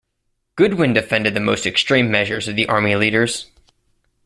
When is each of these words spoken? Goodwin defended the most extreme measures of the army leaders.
Goodwin 0.55 0.93
defended 0.93 1.35
the 1.35 1.39
most 1.39 1.67
extreme 1.67 2.09
measures 2.09 2.47
of 2.47 2.55
the 2.55 2.65
army 2.67 2.95
leaders. 2.95 3.51